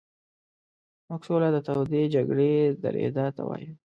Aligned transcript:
موږ 1.07 1.21
سوله 1.27 1.49
د 1.51 1.57
تودې 1.67 2.03
جګړې 2.15 2.51
درېدا 2.83 3.25
ته 3.35 3.41
وایو. 3.47 3.73